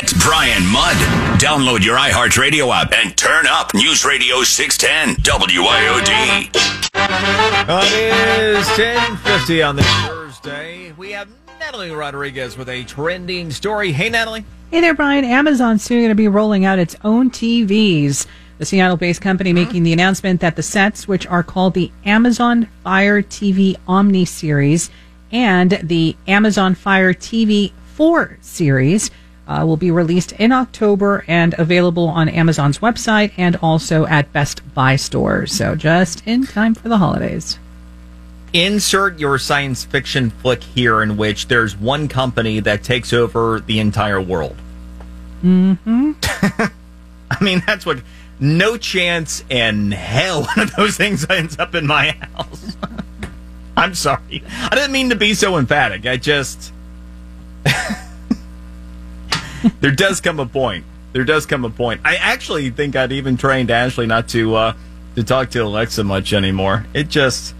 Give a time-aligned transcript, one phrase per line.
[0.00, 0.96] Get Brian Mudd.
[1.40, 6.50] Download your iHeartRadio app and turn up News Radio 610 WIOD.
[7.82, 10.92] It is 1050 on this Thursday.
[10.92, 13.90] We have Natalie Rodriguez with a trending story.
[13.90, 14.44] Hey, Natalie.
[14.70, 15.24] Hey there, Brian.
[15.24, 18.24] Amazon's soon going to be rolling out its own TVs.
[18.58, 22.68] The Seattle based company making the announcement that the sets, which are called the Amazon
[22.84, 24.90] Fire TV Omni series
[25.32, 29.10] and the Amazon Fire TV 4 series,
[29.48, 34.62] uh, will be released in October and available on Amazon's website and also at Best
[34.74, 35.52] Buy stores.
[35.52, 37.58] So just in time for the holidays.
[38.52, 43.80] Insert your science fiction flick here in which there's one company that takes over the
[43.80, 44.56] entire world.
[45.42, 46.12] Mm-hmm.
[47.30, 48.02] I mean, that's what.
[48.40, 52.76] No chance in hell one of those things ends up in my house.
[53.76, 54.44] I'm sorry.
[54.48, 56.06] I didn't mean to be so emphatic.
[56.06, 56.72] I just.
[59.80, 60.84] there does come a point.
[61.12, 62.00] There does come a point.
[62.04, 64.72] I actually think I'd even trained Ashley not to uh,
[65.14, 66.86] to talk to Alexa much anymore.
[66.94, 67.54] It just,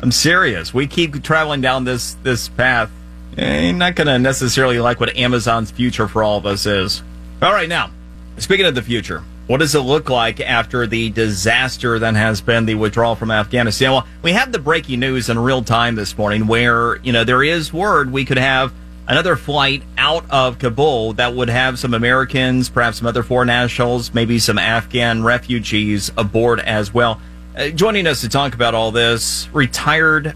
[0.00, 0.72] I'm serious.
[0.74, 2.90] We keep traveling down this this path.
[3.36, 7.02] Eh, You're not going to necessarily like what Amazon's future for all of us is.
[7.42, 7.90] All right, now
[8.38, 12.64] speaking of the future, what does it look like after the disaster that has been
[12.66, 13.92] the withdrawal from Afghanistan?
[13.92, 17.42] Well, we have the breaking news in real time this morning, where you know there
[17.44, 18.72] is word we could have
[19.06, 24.12] another flight out of Kabul that would have some Americans, perhaps some other foreign nationals,
[24.12, 27.20] maybe some Afghan refugees aboard as well.
[27.56, 30.34] Uh, joining us to talk about all this, retired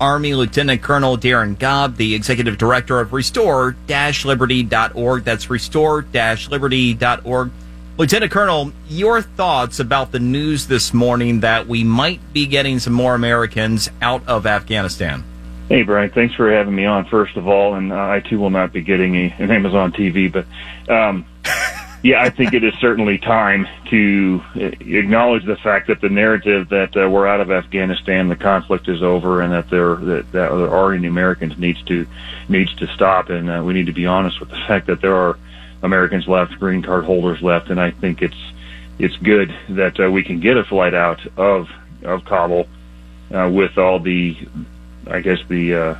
[0.00, 5.24] Army Lieutenant Colonel Darin Gaub, the executive director of restore-liberty.org.
[5.24, 7.50] That's restore-liberty.org.
[7.98, 12.94] Lieutenant Colonel, your thoughts about the news this morning that we might be getting some
[12.94, 15.22] more Americans out of Afghanistan?
[15.70, 16.10] Hey, Brian.
[16.10, 17.74] Thanks for having me on, first of all.
[17.74, 20.26] And uh, I, too, will not be getting a, an Amazon TV.
[20.30, 20.44] But,
[20.92, 21.24] um,
[22.02, 26.70] yeah, I think it is certainly time to uh, acknowledge the fact that the narrative
[26.70, 30.48] that uh, we're out of Afghanistan, the conflict is over, and that there that, that
[30.48, 32.04] there are any Americans needs to
[32.48, 33.30] needs to stop.
[33.30, 35.38] And uh, we need to be honest with the fact that there are
[35.84, 38.52] Americans left, green card holders left, and I think it's
[38.98, 41.68] it's good that uh, we can get a flight out of
[42.02, 42.66] of Kabul
[43.32, 44.36] uh, with all the
[45.06, 45.94] I guess the uh,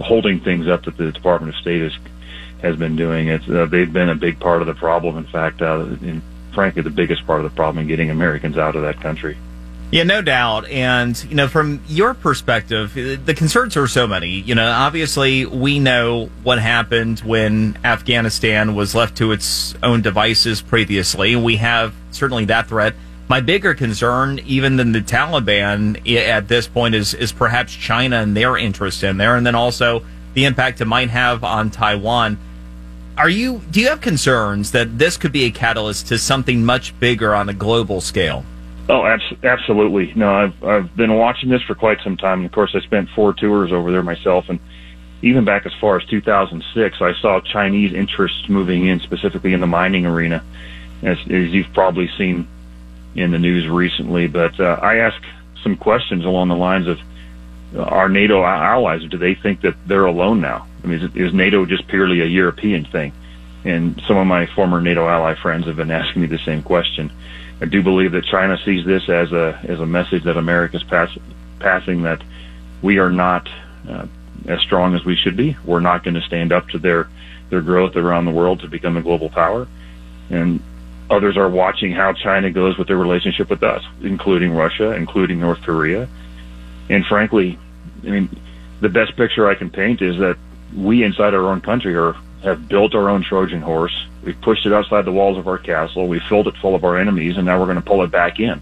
[0.00, 1.92] holding things up that the Department of State has
[2.62, 3.28] has been doing.
[3.28, 5.16] It's uh, they've been a big part of the problem.
[5.16, 6.22] In fact, uh, in,
[6.54, 9.36] frankly, the biggest part of the problem in getting Americans out of that country.
[9.90, 10.68] Yeah, no doubt.
[10.68, 14.28] And, you know, from your perspective, the concerns are so many.
[14.28, 20.60] You know, obviously, we know what happened when Afghanistan was left to its own devices
[20.60, 21.36] previously.
[21.36, 22.94] We have certainly that threat.
[23.28, 28.34] My bigger concern, even than the Taliban at this point, is, is perhaps China and
[28.34, 30.02] their interest in there, and then also
[30.32, 32.38] the impact it might have on Taiwan.
[33.18, 36.98] Are you, do you have concerns that this could be a catalyst to something much
[36.98, 38.46] bigger on a global scale?
[38.88, 40.14] Oh, abs- absolutely.
[40.14, 42.46] No, I've I've been watching this for quite some time.
[42.46, 44.58] Of course, I spent four tours over there myself, and
[45.20, 49.66] even back as far as 2006, I saw Chinese interests moving in, specifically in the
[49.66, 50.42] mining arena,
[51.02, 52.48] as, as you've probably seen
[53.18, 54.26] in the news recently.
[54.26, 55.22] But uh, I ask
[55.62, 56.98] some questions along the lines of
[57.74, 59.02] uh, our NATO allies.
[59.08, 60.66] Do they think that they're alone now?
[60.82, 63.12] I mean, is, is NATO just purely a European thing?
[63.64, 67.10] And some of my former NATO ally friends have been asking me the same question.
[67.60, 71.10] I do believe that China sees this as a as a message that America's pass,
[71.58, 72.22] passing that
[72.82, 73.48] we are not
[73.88, 74.06] uh,
[74.46, 75.56] as strong as we should be.
[75.64, 77.08] We're not going to stand up to their
[77.50, 79.66] their growth around the world to become a global power,
[80.30, 80.62] and
[81.10, 85.62] others are watching how China goes with their relationship with us, including Russia, including North
[85.62, 86.08] Korea,
[86.88, 87.58] and frankly,
[88.02, 88.28] I mean,
[88.80, 90.36] the best picture I can paint is that
[90.76, 94.06] we inside our own country are have built our own Trojan horse.
[94.22, 96.06] We've pushed it outside the walls of our castle.
[96.06, 98.38] We filled it full of our enemies, and now we're going to pull it back
[98.38, 98.60] in.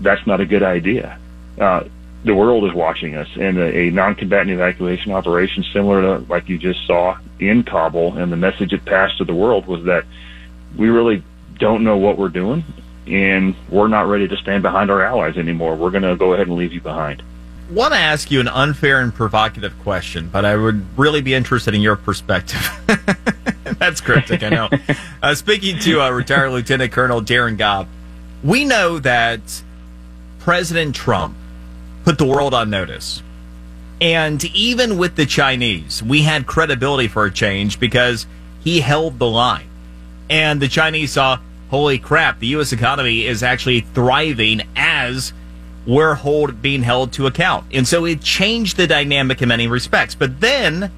[0.00, 1.18] That's not a good idea.
[1.58, 1.84] Uh,
[2.22, 6.58] the world is watching us, and a, a non-combatant evacuation operation similar to like you
[6.58, 10.04] just saw in Kabul, and the message it passed to the world was that
[10.76, 11.24] we really
[11.60, 12.64] don't know what we're doing,
[13.06, 15.76] and we're not ready to stand behind our allies anymore.
[15.76, 17.22] We're going to go ahead and leave you behind
[17.70, 21.34] I want to ask you an unfair and provocative question, but I would really be
[21.34, 22.68] interested in your perspective.
[23.78, 24.68] That's cryptic, I know.
[25.22, 27.86] uh, speaking to uh, retired Lieutenant Colonel Darin Gaub,
[28.42, 29.62] we know that
[30.40, 31.36] President Trump
[32.04, 33.22] put the world on notice.
[34.00, 38.26] And even with the Chinese, we had credibility for a change because
[38.64, 39.68] he held the line.
[40.28, 41.38] And the Chinese saw,
[41.70, 42.72] holy crap, the U.S.
[42.72, 45.32] economy is actually thriving as
[45.86, 47.66] we're hold, being held to account.
[47.72, 50.14] And so it changed the dynamic in many respects.
[50.14, 50.92] But then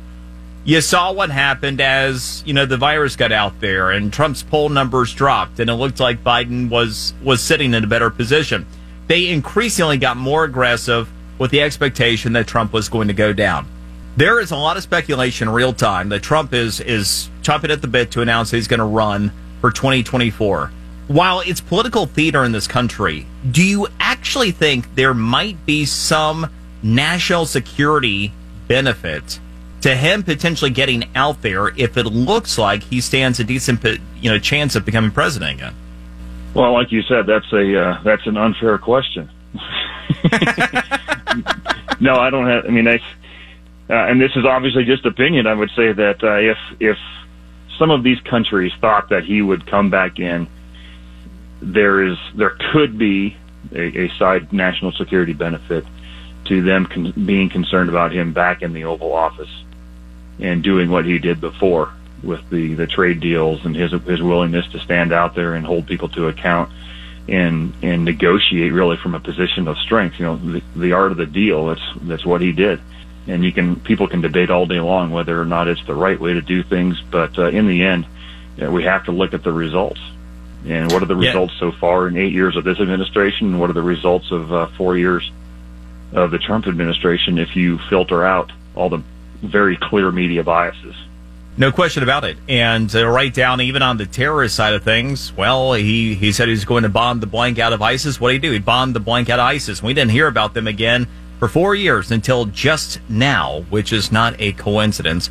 [0.65, 4.69] you saw what happened as you know the virus got out there and Trump's poll
[4.69, 8.67] numbers dropped, and it looked like Biden was was sitting in a better position.
[9.09, 13.67] They increasingly got more aggressive with the expectation that Trump was going to go down.
[14.17, 17.89] There is a lot of speculation real time that Trump is is chopping at the
[17.89, 19.33] bit to announce he's going to run
[19.63, 20.71] for 2024.
[21.07, 26.51] While it's political theater in this country, do you actually think there might be some
[26.83, 28.33] national security
[28.69, 29.39] benefit
[29.81, 33.83] to him potentially getting out there if it looks like he stands a decent
[34.21, 35.75] you know chance of becoming president again?
[36.55, 39.31] Well, like you said, that's a uh, that's an unfair question.
[42.01, 42.65] no, I don't have.
[42.67, 45.47] I mean, I, uh, and this is obviously just opinion.
[45.47, 46.99] I would say that uh, if if
[47.83, 50.47] some of these countries thought that he would come back in,
[51.61, 53.37] there is there could be
[53.75, 55.85] a, a side national security benefit
[56.45, 59.51] to them con- being concerned about him back in the Oval Office
[60.39, 61.93] and doing what he did before
[62.23, 65.85] with the the trade deals and his his willingness to stand out there and hold
[65.85, 66.71] people to account
[67.27, 70.21] and and negotiate really from a position of strength.
[70.21, 71.67] You know, the, the art of the deal.
[71.67, 72.81] That's that's what he did.
[73.27, 76.19] And you can people can debate all day long whether or not it's the right
[76.19, 78.07] way to do things, but uh, in the end,
[78.57, 80.01] you know, we have to look at the results.
[80.67, 81.71] And what are the results yeah.
[81.71, 83.49] so far in eight years of this administration?
[83.49, 85.31] And what are the results of uh, four years
[86.13, 87.39] of the Trump administration?
[87.39, 89.03] If you filter out all the
[89.43, 90.95] very clear media biases.
[91.57, 92.39] No question about it.
[92.49, 96.49] And uh, right down, even on the terrorist side of things, well, he, he said
[96.49, 98.19] he was going to bomb the blank out of ISIS.
[98.19, 98.53] What did he do?
[98.53, 99.83] He bombed the blank out of ISIS.
[99.83, 101.09] We didn't hear about them again
[101.43, 105.29] for four years until just now, which is not a coincidence.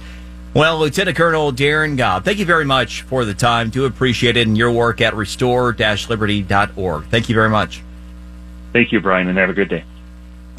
[0.54, 3.70] Well, Lieutenant Colonel Darin Gaub, thank you very much for the time.
[3.70, 7.06] Do appreciate it and your work at restore-liberty.org.
[7.06, 7.82] Thank you very much.
[8.74, 9.86] Thank you, Brian, and have a good day.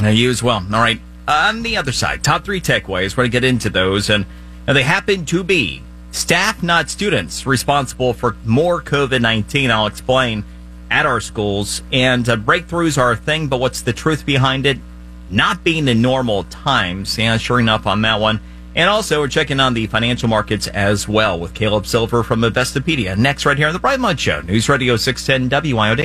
[0.02, 0.66] And you as well.
[0.72, 0.98] All right.
[1.28, 3.14] On the other side, top three tech ways.
[3.14, 4.08] We're going to get into those.
[4.08, 4.24] And
[4.64, 5.82] they happen to be
[6.12, 9.70] staff, not students, responsible for more COVID 19.
[9.70, 10.44] I'll explain
[10.90, 11.82] at our schools.
[11.92, 14.78] And uh, breakthroughs are a thing, but what's the truth behind it?
[15.30, 17.16] Not being the normal times.
[17.16, 18.40] Yeah, sure enough on that one.
[18.74, 23.16] And also, we're checking on the financial markets as well with Caleb Silver from Investopedia.
[23.18, 25.98] Next, right here on the Brian Mudd Show, News Radio 610 WIOD.